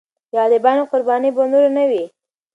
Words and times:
د 0.29 0.33
غریبانو 0.43 0.89
قرباني 0.91 1.29
به 1.35 1.43
نور 1.51 1.65
نه 1.77 1.83
وي. 1.89 2.03